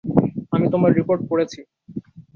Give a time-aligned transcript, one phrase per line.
[0.51, 1.59] আমি তোমার রিপোর্ট পড়েছি।